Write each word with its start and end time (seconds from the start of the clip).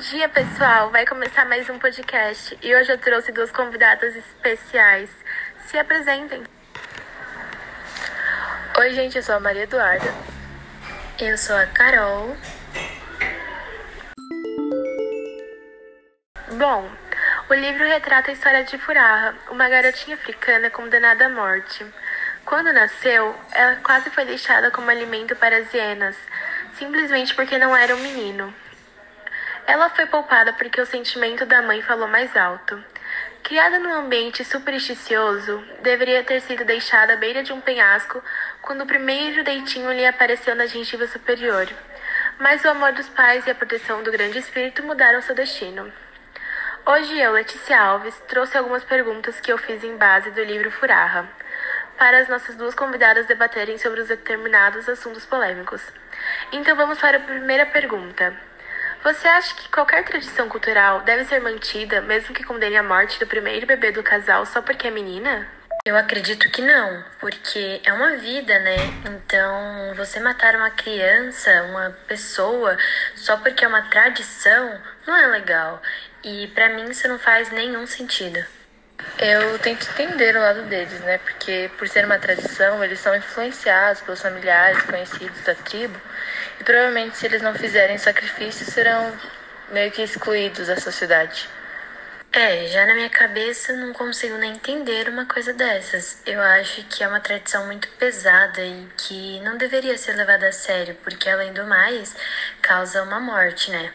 dia, 0.00 0.30
pessoal! 0.30 0.88
Vai 0.90 1.04
começar 1.04 1.44
mais 1.44 1.68
um 1.68 1.78
podcast 1.78 2.56
e 2.62 2.74
hoje 2.74 2.90
eu 2.90 2.96
trouxe 2.96 3.30
duas 3.32 3.50
convidadas 3.50 4.16
especiais. 4.16 5.10
Se 5.66 5.78
apresentem. 5.78 6.42
Oi, 8.78 8.94
gente, 8.94 9.18
eu 9.18 9.22
sou 9.22 9.34
a 9.34 9.40
Maria 9.40 9.64
Eduarda. 9.64 10.10
Eu 11.20 11.36
sou 11.36 11.54
a 11.54 11.66
Carol. 11.66 12.34
Bom, 16.52 16.90
o 17.50 17.54
livro 17.54 17.86
retrata 17.86 18.30
a 18.30 18.32
história 18.32 18.64
de 18.64 18.78
Furaha, 18.78 19.34
uma 19.50 19.68
garotinha 19.68 20.16
africana 20.16 20.70
condenada 20.70 21.26
à 21.26 21.28
morte. 21.28 21.84
Quando 22.46 22.72
nasceu, 22.72 23.38
ela 23.52 23.76
quase 23.76 24.08
foi 24.08 24.24
deixada 24.24 24.70
como 24.70 24.90
alimento 24.90 25.36
para 25.36 25.58
as 25.58 25.70
hienas, 25.74 26.16
simplesmente 26.78 27.34
porque 27.34 27.58
não 27.58 27.76
era 27.76 27.94
um 27.94 28.00
menino. 28.00 28.54
Ela 29.70 29.88
foi 29.88 30.04
poupada 30.04 30.52
porque 30.54 30.80
o 30.80 30.84
sentimento 30.84 31.46
da 31.46 31.62
mãe 31.62 31.80
falou 31.80 32.08
mais 32.08 32.36
alto. 32.36 32.84
Criada 33.40 33.78
num 33.78 33.94
ambiente 33.94 34.44
supersticioso, 34.44 35.64
deveria 35.80 36.24
ter 36.24 36.40
sido 36.40 36.64
deixada 36.64 37.12
à 37.12 37.16
beira 37.16 37.44
de 37.44 37.52
um 37.52 37.60
penhasco 37.60 38.20
quando 38.60 38.80
o 38.80 38.86
primeiro 38.86 39.44
deitinho 39.44 39.92
lhe 39.92 40.04
apareceu 40.04 40.56
na 40.56 40.66
gengiva 40.66 41.06
superior. 41.06 41.68
Mas 42.40 42.64
o 42.64 42.68
amor 42.68 42.92
dos 42.94 43.08
pais 43.10 43.46
e 43.46 43.50
a 43.52 43.54
proteção 43.54 44.02
do 44.02 44.10
grande 44.10 44.40
espírito 44.40 44.82
mudaram 44.82 45.22
seu 45.22 45.36
destino. 45.36 45.92
Hoje 46.84 47.16
eu, 47.16 47.30
Letícia 47.30 47.80
Alves, 47.80 48.20
trouxe 48.26 48.58
algumas 48.58 48.82
perguntas 48.82 49.38
que 49.38 49.52
eu 49.52 49.56
fiz 49.56 49.84
em 49.84 49.96
base 49.96 50.32
do 50.32 50.42
livro 50.42 50.72
Furaha, 50.72 51.28
para 51.96 52.18
as 52.18 52.28
nossas 52.28 52.56
duas 52.56 52.74
convidadas 52.74 53.26
debaterem 53.26 53.78
sobre 53.78 54.00
os 54.00 54.08
determinados 54.08 54.88
assuntos 54.88 55.24
polêmicos. 55.24 55.80
Então 56.50 56.74
vamos 56.74 56.98
para 56.98 57.18
a 57.18 57.20
primeira 57.20 57.66
pergunta. 57.66 58.49
Você 59.02 59.26
acha 59.26 59.54
que 59.54 59.68
qualquer 59.70 60.04
tradição 60.04 60.46
cultural 60.46 61.00
deve 61.00 61.24
ser 61.24 61.40
mantida, 61.40 62.02
mesmo 62.02 62.34
que 62.34 62.44
condene 62.44 62.76
a 62.76 62.82
morte 62.82 63.18
do 63.18 63.26
primeiro 63.26 63.66
bebê 63.66 63.90
do 63.90 64.02
casal 64.02 64.44
só 64.44 64.60
porque 64.60 64.88
é 64.88 64.90
menina? 64.90 65.48
Eu 65.86 65.96
acredito 65.96 66.50
que 66.50 66.60
não, 66.60 67.02
porque 67.18 67.80
é 67.82 67.90
uma 67.94 68.18
vida, 68.18 68.58
né? 68.58 68.76
Então, 69.06 69.94
você 69.96 70.20
matar 70.20 70.54
uma 70.54 70.70
criança, 70.70 71.62
uma 71.70 71.96
pessoa, 72.06 72.76
só 73.16 73.38
porque 73.38 73.64
é 73.64 73.68
uma 73.68 73.88
tradição, 73.88 74.78
não 75.06 75.16
é 75.16 75.26
legal. 75.28 75.80
E 76.22 76.48
para 76.48 76.68
mim 76.68 76.90
isso 76.90 77.08
não 77.08 77.18
faz 77.18 77.50
nenhum 77.50 77.86
sentido. 77.86 78.44
Eu 79.18 79.58
tento 79.60 79.88
entender 79.92 80.36
o 80.36 80.40
lado 80.40 80.62
deles, 80.64 81.00
né? 81.00 81.16
Porque 81.16 81.70
por 81.78 81.88
ser 81.88 82.04
uma 82.04 82.18
tradição, 82.18 82.84
eles 82.84 83.00
são 83.00 83.16
influenciados 83.16 84.02
pelos 84.02 84.20
familiares, 84.20 84.82
conhecidos 84.82 85.40
da 85.42 85.54
tribo, 85.54 85.98
e 86.60 86.64
provavelmente 86.64 87.16
se 87.16 87.24
eles 87.24 87.40
não 87.40 87.54
fizerem 87.54 87.96
sacrifício, 87.96 88.70
serão 88.70 89.16
meio 89.72 89.90
que 89.90 90.02
excluídos 90.02 90.66
da 90.66 90.76
sociedade. 90.76 91.48
É, 92.32 92.66
já 92.66 92.86
na 92.86 92.94
minha 92.94 93.08
cabeça 93.08 93.72
não 93.72 93.92
consigo 93.92 94.36
nem 94.36 94.52
entender 94.52 95.08
uma 95.08 95.24
coisa 95.24 95.52
dessas. 95.52 96.22
Eu 96.26 96.40
acho 96.40 96.84
que 96.84 97.02
é 97.02 97.08
uma 97.08 97.18
tradição 97.18 97.66
muito 97.66 97.88
pesada 97.92 98.62
e 98.62 98.86
que 98.96 99.40
não 99.40 99.56
deveria 99.56 99.96
ser 99.96 100.12
levada 100.12 100.48
a 100.48 100.52
sério, 100.52 100.94
porque 101.02 101.28
além 101.28 101.52
do 101.52 101.64
mais, 101.66 102.14
causa 102.60 103.02
uma 103.02 103.18
morte, 103.18 103.70
né? 103.70 103.92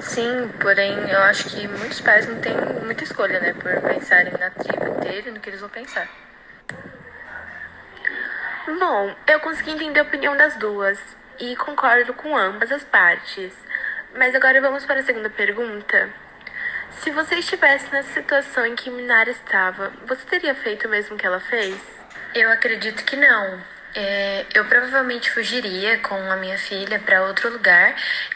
Sim, 0.00 0.48
porém 0.60 0.96
eu 1.10 1.18
acho 1.24 1.50
que 1.50 1.66
muitos 1.66 2.00
pais 2.00 2.26
não 2.26 2.40
têm 2.40 2.54
muita 2.84 3.02
escolha, 3.02 3.40
né? 3.40 3.52
Por 3.52 3.78
pensarem 3.82 4.32
na 4.38 4.50
tribo 4.50 4.96
inteira 4.96 5.28
e 5.28 5.32
no 5.32 5.40
que 5.40 5.50
eles 5.50 5.60
vão 5.60 5.68
pensar. 5.68 6.08
Bom, 8.78 9.14
eu 9.26 9.40
consegui 9.40 9.72
entender 9.72 10.00
a 10.00 10.04
opinião 10.04 10.36
das 10.36 10.56
duas 10.56 10.98
e 11.38 11.56
concordo 11.56 12.14
com 12.14 12.36
ambas 12.36 12.70
as 12.72 12.84
partes. 12.84 13.52
Mas 14.16 14.34
agora 14.34 14.60
vamos 14.60 14.84
para 14.84 15.00
a 15.00 15.02
segunda 15.02 15.30
pergunta. 15.30 16.08
Se 17.00 17.10
você 17.10 17.36
estivesse 17.36 17.92
na 17.92 18.02
situação 18.02 18.66
em 18.66 18.74
que 18.74 18.90
Minara 18.90 19.30
estava, 19.30 19.92
você 20.06 20.24
teria 20.24 20.54
feito 20.54 20.86
o 20.86 20.90
mesmo 20.90 21.16
que 21.16 21.26
ela 21.26 21.40
fez? 21.40 21.76
Eu 22.34 22.50
acredito 22.50 23.04
que 23.04 23.16
não. 23.16 23.60
É, 23.94 24.44
eu 24.54 24.64
provavelmente 24.66 25.30
fugiria 25.30 25.98
com 25.98 26.14
a 26.14 26.36
minha 26.36 26.58
filha 26.58 26.98
para 26.98 27.24
outro 27.24 27.50
lugar 27.50 27.94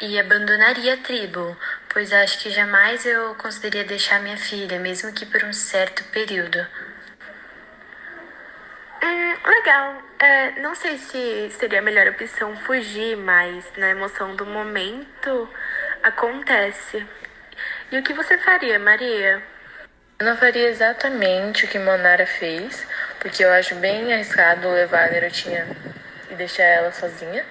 e 0.00 0.18
abandonaria 0.18 0.94
a 0.94 0.96
tribo, 0.96 1.56
pois 1.88 2.12
acho 2.12 2.38
que 2.38 2.50
jamais 2.50 3.04
eu 3.04 3.34
conseguiria 3.34 3.84
deixar 3.84 4.20
minha 4.20 4.36
filha, 4.36 4.78
mesmo 4.78 5.12
que 5.12 5.26
por 5.26 5.44
um 5.44 5.52
certo 5.52 6.02
período. 6.04 6.66
Hum, 9.04 9.36
legal. 9.46 10.02
É, 10.18 10.52
não 10.60 10.74
sei 10.74 10.96
se 10.96 11.50
seria 11.50 11.80
a 11.80 11.82
melhor 11.82 12.08
opção 12.08 12.56
fugir, 12.56 13.18
mas 13.18 13.70
na 13.76 13.90
emoção 13.90 14.34
do 14.34 14.46
momento 14.46 15.46
acontece. 16.02 17.06
E 17.92 17.98
o 17.98 18.02
que 18.02 18.14
você 18.14 18.38
faria, 18.38 18.78
Maria? 18.78 19.42
Eu 20.18 20.24
não 20.24 20.38
faria 20.38 20.70
exatamente 20.70 21.66
o 21.66 21.68
que 21.68 21.78
Monara 21.78 22.24
fez, 22.24 22.86
porque 23.20 23.44
eu 23.44 23.52
acho 23.52 23.74
bem 23.74 24.10
arriscado 24.10 24.70
levar 24.70 25.04
a 25.04 25.08
garotinha 25.08 25.66
e 26.30 26.34
deixar 26.34 26.64
ela 26.64 26.90
sozinha. 26.90 27.44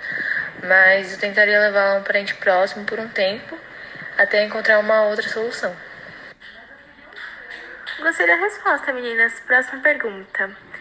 Mas 0.63 1.13
eu 1.13 1.19
tentaria 1.19 1.59
levá-la 1.59 1.97
a 1.97 1.99
um 1.99 2.03
parente 2.03 2.33
próximo 2.33 2.83
por 2.83 2.99
um 2.99 3.07
tempo 3.07 3.55
até 4.17 4.43
encontrar 4.43 4.79
uma 4.79 5.03
outra 5.03 5.29
solução. 5.29 5.75
Gostei 7.99 8.25
da 8.25 8.37
resposta, 8.37 8.91
meninas. 8.91 9.39
Próxima 9.41 9.81
pergunta. 9.83 10.72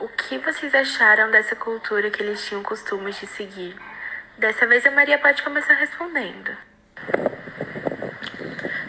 O 0.00 0.06
que 0.06 0.38
vocês 0.38 0.72
acharam 0.72 1.28
dessa 1.28 1.56
cultura 1.56 2.08
que 2.08 2.22
eles 2.22 2.46
tinham 2.46 2.62
costume 2.62 3.10
de 3.10 3.26
seguir? 3.26 3.76
Dessa 4.36 4.64
vez 4.64 4.86
a 4.86 4.92
Maria 4.92 5.18
pode 5.18 5.42
começar 5.42 5.74
respondendo. 5.74 6.56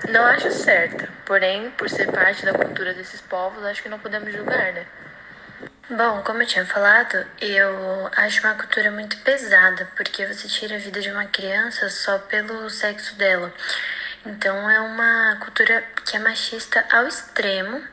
Não 0.08 0.24
acho 0.24 0.52
certo, 0.52 1.12
porém, 1.26 1.72
por 1.72 1.90
ser 1.90 2.12
parte 2.12 2.46
da 2.46 2.54
cultura 2.54 2.94
desses 2.94 3.22
povos, 3.22 3.66
acho 3.66 3.82
que 3.82 3.90
não 3.90 3.98
podemos 3.98 4.32
julgar, 4.32 4.72
né? 4.72 4.86
Bom, 5.90 6.22
como 6.22 6.44
eu 6.44 6.48
tinha 6.48 6.64
falado, 6.68 7.26
eu 7.42 8.12
acho 8.16 8.42
uma 8.46 8.54
cultura 8.54 8.92
muito 8.92 9.18
pesada, 9.22 9.90
porque 9.96 10.28
você 10.28 10.48
tira 10.48 10.76
a 10.76 10.80
vida 10.80 11.02
de 11.02 11.10
uma 11.10 11.26
criança 11.26 11.90
só 11.90 12.20
pelo 12.20 12.70
sexo 12.70 13.16
dela. 13.16 13.52
Então 14.24 14.70
é 14.70 14.80
uma 14.80 15.38
cultura 15.38 15.84
que 16.06 16.16
é 16.16 16.20
machista 16.20 16.86
ao 16.92 17.08
extremo 17.08 17.84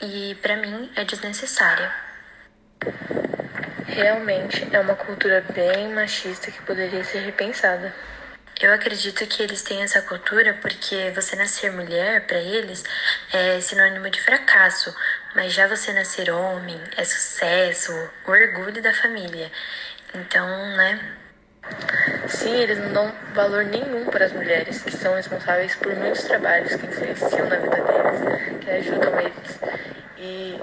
e 0.00 0.36
para 0.40 0.56
mim 0.56 0.92
é 0.94 1.04
desnecessária. 1.04 2.09
Realmente 3.86 4.66
é 4.72 4.80
uma 4.80 4.94
cultura 4.94 5.44
bem 5.52 5.92
machista 5.92 6.50
que 6.50 6.62
poderia 6.62 7.04
ser 7.04 7.18
repensada. 7.18 7.92
Eu 8.60 8.72
acredito 8.72 9.26
que 9.26 9.42
eles 9.42 9.62
têm 9.62 9.82
essa 9.82 10.00
cultura 10.02 10.56
porque 10.62 11.10
você 11.14 11.34
nascer 11.34 11.72
mulher, 11.72 12.26
para 12.26 12.38
eles, 12.38 12.84
é 13.32 13.60
sinônimo 13.60 14.08
de 14.08 14.20
fracasso, 14.20 14.94
mas 15.34 15.52
já 15.52 15.66
você 15.66 15.92
nascer 15.92 16.30
homem 16.30 16.80
é 16.96 17.04
sucesso, 17.04 17.92
o 18.26 18.30
orgulho 18.30 18.80
da 18.80 18.94
família. 18.94 19.50
Então, 20.14 20.46
né? 20.76 21.16
Sim, 22.28 22.54
eles 22.54 22.78
não 22.78 22.92
dão 22.92 23.14
valor 23.34 23.64
nenhum 23.64 24.06
para 24.06 24.26
as 24.26 24.32
mulheres, 24.32 24.82
que 24.82 24.92
são 24.92 25.14
responsáveis 25.14 25.74
por 25.74 25.94
muitos 25.96 26.22
trabalhos 26.24 26.74
que 26.74 26.86
influenciam 26.86 27.48
na 27.48 27.56
vida 27.56 27.76
deles, 27.76 28.64
que 28.64 28.70
ajudam 28.70 29.20
eles. 29.20 29.60
E 30.16 30.60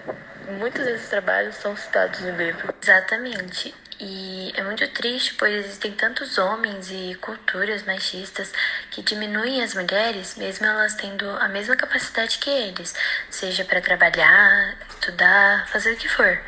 muitos 0.52 0.86
desses 0.86 1.10
trabalhos 1.10 1.56
são 1.56 1.76
citados 1.76 2.20
no 2.22 2.36
livro. 2.36 2.74
Exatamente. 2.82 3.74
E 4.00 4.54
é 4.56 4.62
muito 4.64 4.88
triste, 4.90 5.34
pois 5.34 5.66
existem 5.66 5.92
tantos 5.92 6.38
homens 6.38 6.92
e 6.92 7.16
culturas 7.16 7.84
machistas 7.84 8.54
que 8.92 9.02
diminuem 9.02 9.64
as 9.64 9.74
mulheres, 9.74 10.36
mesmo 10.38 10.68
elas 10.68 10.94
tendo 10.94 11.28
a 11.30 11.48
mesma 11.48 11.76
capacidade 11.76 12.38
que 12.38 12.50
eles, 12.50 12.94
seja 13.30 13.66
para 13.66 13.82
trabalhar, 13.82 14.78
estudar, 14.88 15.68
fazer 15.68 15.94
o 15.94 15.98
que 15.98 16.08
for. 16.08 16.40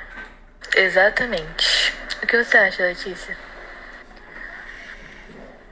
Exatamente. 0.75 1.93
O 2.21 2.27
que 2.27 2.43
você 2.43 2.57
acha, 2.57 2.83
Letícia? 2.83 3.48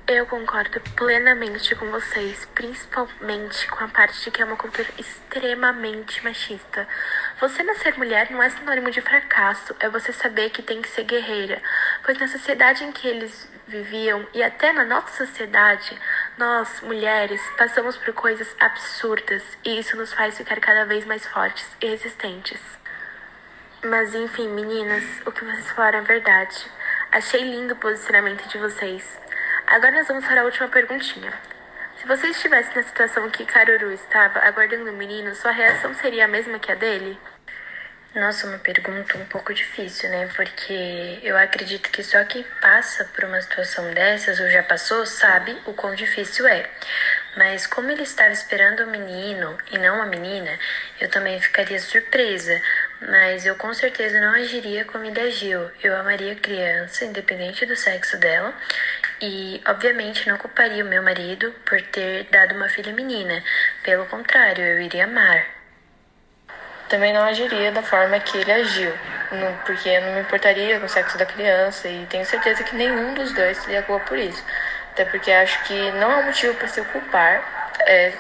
Eu 0.09 0.25
concordo 0.25 0.79
plenamente 0.95 1.75
com 1.75 1.91
vocês, 1.91 2.47
principalmente 2.55 3.67
com 3.67 3.83
a 3.83 3.89
parte 3.89 4.23
de 4.23 4.31
que 4.31 4.41
é 4.41 4.45
uma 4.45 4.55
cultura 4.55 4.87
extremamente 4.97 6.23
machista. 6.23 6.87
Você 7.41 7.61
nascer 7.61 7.97
mulher 7.97 8.31
não 8.31 8.41
é 8.41 8.49
sinônimo 8.49 8.89
de 8.89 9.01
fracasso, 9.01 9.75
é 9.81 9.89
você 9.89 10.13
saber 10.13 10.51
que 10.51 10.61
tem 10.61 10.81
que 10.81 10.87
ser 10.87 11.03
guerreira. 11.03 11.61
Pois 12.05 12.17
na 12.19 12.29
sociedade 12.29 12.85
em 12.85 12.93
que 12.93 13.05
eles 13.05 13.49
viviam 13.67 14.25
e 14.33 14.41
até 14.41 14.71
na 14.71 14.85
nossa 14.85 15.25
sociedade, 15.25 15.99
nós, 16.37 16.79
mulheres, 16.79 17.41
passamos 17.57 17.97
por 17.97 18.13
coisas 18.13 18.47
absurdas 18.61 19.43
e 19.65 19.77
isso 19.77 19.97
nos 19.97 20.13
faz 20.13 20.37
ficar 20.37 20.61
cada 20.61 20.85
vez 20.85 21.03
mais 21.03 21.25
fortes 21.25 21.67
e 21.81 21.85
resistentes. 21.85 22.61
Mas 23.83 24.15
enfim, 24.15 24.47
meninas, 24.47 25.03
o 25.25 25.33
que 25.33 25.43
vocês 25.43 25.69
falaram 25.71 25.99
é 25.99 26.03
verdade. 26.03 26.65
Achei 27.11 27.41
lindo 27.41 27.73
o 27.73 27.77
posicionamento 27.77 28.47
de 28.47 28.57
vocês. 28.57 29.26
Agora 29.67 29.91
nós 29.91 30.07
vamos 30.07 30.25
para 30.25 30.39
a 30.39 30.43
última 30.45 30.69
perguntinha. 30.69 31.33
Se 31.97 32.07
você 32.07 32.27
estivesse 32.27 32.73
na 32.73 32.83
situação 32.83 33.29
que 33.29 33.45
Karuru 33.45 33.91
estava, 33.91 34.39
aguardando 34.39 34.89
o 34.89 34.93
menino, 34.93 35.35
sua 35.35 35.51
reação 35.51 35.93
seria 35.93 36.23
a 36.23 36.27
mesma 36.27 36.57
que 36.57 36.71
a 36.71 36.75
dele? 36.75 37.19
Nossa, 38.15 38.47
uma 38.47 38.57
pergunta 38.57 39.17
um 39.17 39.25
pouco 39.25 39.53
difícil, 39.53 40.09
né? 40.09 40.29
Porque 40.35 41.19
eu 41.21 41.37
acredito 41.37 41.91
que 41.91 42.01
só 42.01 42.23
quem 42.23 42.43
passa 42.61 43.03
por 43.13 43.25
uma 43.25 43.41
situação 43.41 43.93
dessas 43.93 44.39
ou 44.39 44.49
já 44.49 44.63
passou 44.63 45.05
sabe 45.05 45.55
o 45.65 45.73
quão 45.73 45.93
difícil 45.93 46.47
é. 46.47 46.67
Mas 47.35 47.67
como 47.67 47.91
ele 47.91 48.01
estava 48.01 48.31
esperando 48.31 48.83
um 48.83 48.89
menino 48.89 49.55
e 49.69 49.77
não 49.77 49.97
uma 49.97 50.05
menina, 50.05 50.57
eu 50.99 51.09
também 51.09 51.39
ficaria 51.39 51.79
surpresa. 51.79 52.59
Mas 53.01 53.45
eu 53.45 53.55
com 53.55 53.71
certeza 53.73 54.19
não 54.19 54.33
agiria 54.33 54.83
como 54.85 55.05
ele 55.05 55.19
agiu. 55.19 55.69
Eu 55.83 55.95
amaria 55.95 56.33
a 56.33 56.35
criança, 56.35 57.05
independente 57.05 57.65
do 57.67 57.75
sexo 57.75 58.17
dela, 58.17 58.51
e 59.21 59.61
obviamente 59.67 60.27
não 60.29 60.37
culparia 60.37 60.83
o 60.83 60.87
meu 60.87 61.01
marido 61.01 61.51
por 61.65 61.81
ter 61.81 62.25
dado 62.25 62.55
uma 62.55 62.69
filha 62.69 62.93
menina. 62.93 63.43
Pelo 63.83 64.05
contrário, 64.05 64.63
eu 64.63 64.81
iria 64.81 65.05
amar. 65.05 65.45
Também 66.89 67.13
não 67.13 67.23
agiria 67.23 67.71
da 67.71 67.81
forma 67.81 68.19
que 68.19 68.37
ele 68.37 68.51
agiu, 68.51 68.93
porque 69.65 69.89
eu 69.89 70.01
não 70.01 70.13
me 70.13 70.21
importaria 70.21 70.79
com 70.79 70.85
o 70.85 70.89
sexo 70.89 71.17
da 71.17 71.25
criança 71.25 71.87
e 71.89 72.05
tenho 72.05 72.25
certeza 72.25 72.63
que 72.63 72.75
nenhum 72.75 73.13
dos 73.13 73.33
dois 73.33 73.57
seria 73.57 73.81
culpa 73.81 74.05
por 74.05 74.17
isso. 74.17 74.43
Até 74.93 75.03
porque 75.03 75.31
acho 75.31 75.63
que 75.65 75.91
não 75.91 76.09
há 76.09 76.21
motivo 76.21 76.53
para 76.55 76.67
se 76.67 76.81
culpar, 76.81 77.43
é, 77.85 78.13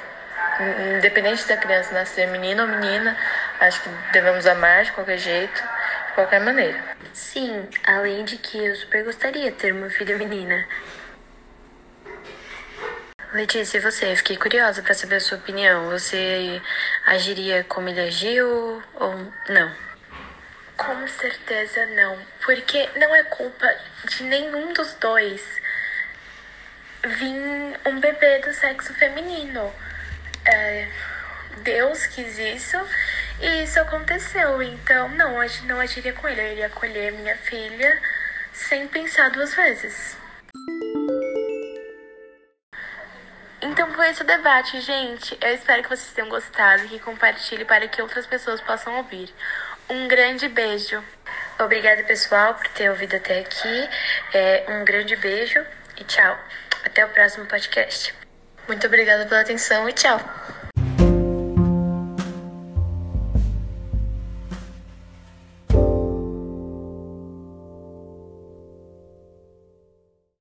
independente 0.97 1.47
da 1.47 1.55
criança 1.55 1.93
nascer 1.93 2.27
menino 2.27 2.63
ou 2.63 2.67
menina, 2.67 3.15
acho 3.59 3.81
que 3.81 3.89
devemos 4.11 4.45
amar 4.45 4.83
de 4.83 4.91
qualquer 4.91 5.17
jeito, 5.17 5.63
qualquer 6.17 6.41
maneira. 6.41 6.83
Sim, 7.13 7.69
além 7.83 8.25
de 8.25 8.37
que 8.37 8.57
eu 8.57 8.75
super 8.75 9.03
gostaria 9.03 9.51
de 9.51 9.57
ter 9.57 9.71
uma 9.71 9.87
filha 9.87 10.17
menina. 10.17 10.67
Letícia, 13.33 13.77
e 13.77 13.81
você? 13.81 14.15
Fiquei 14.15 14.35
curiosa 14.35 14.81
para 14.81 14.95
saber 14.95 15.17
a 15.17 15.19
sua 15.19 15.37
opinião. 15.37 15.91
Você 15.91 16.59
agiria 17.05 17.63
como 17.65 17.87
ele 17.87 18.01
agiu 18.01 18.81
ou 18.95 19.31
não? 19.49 19.71
Com 20.75 21.07
certeza 21.07 21.85
não, 21.87 22.17
porque 22.43 22.89
não 22.95 23.15
é 23.15 23.23
culpa 23.23 23.67
de 24.05 24.23
nenhum 24.23 24.73
dos 24.73 24.95
dois 24.95 25.43
vir 27.03 27.79
um 27.85 27.99
bebê 27.99 28.39
do 28.39 28.53
sexo 28.53 28.91
feminino. 28.95 29.71
É, 30.45 30.87
Deus 31.57 32.07
quis 32.07 32.39
isso 32.39 32.77
e 33.39 33.63
isso 33.63 33.79
aconteceu. 33.79 34.61
Então, 34.61 35.09
não, 35.09 35.37
não 35.65 35.79
agiria 35.79 36.13
com 36.13 36.27
ele. 36.27 36.41
Eu 36.41 36.51
iria 36.51 36.67
acolher 36.67 37.11
minha 37.13 37.35
filha 37.37 38.01
sem 38.53 38.87
pensar 38.87 39.29
duas 39.29 39.53
vezes. 39.53 40.17
Então 43.61 43.91
foi 43.93 44.09
esse 44.09 44.21
o 44.21 44.25
debate, 44.25 44.79
gente. 44.81 45.37
Eu 45.41 45.53
espero 45.53 45.83
que 45.83 45.89
vocês 45.89 46.13
tenham 46.13 46.29
gostado 46.29 46.85
e 46.85 46.89
que 46.89 46.99
compartilhe 46.99 47.65
para 47.65 47.87
que 47.87 48.01
outras 48.01 48.25
pessoas 48.25 48.61
possam 48.61 48.97
ouvir. 48.97 49.33
Um 49.89 50.07
grande 50.07 50.47
beijo. 50.47 51.03
Obrigada, 51.59 52.03
pessoal, 52.03 52.53
por 52.53 52.67
ter 52.69 52.89
ouvido 52.89 53.15
até 53.15 53.39
aqui. 53.39 53.89
É, 54.33 54.65
um 54.69 54.85
grande 54.85 55.15
beijo 55.15 55.63
e 55.97 56.03
tchau. 56.03 56.37
Até 56.83 57.05
o 57.05 57.09
próximo 57.09 57.45
podcast. 57.45 58.13
Muito 58.67 58.85
obrigada 58.85 59.25
pela 59.25 59.41
atenção 59.41 59.87
e 59.89 59.93
tchau. 59.93 60.19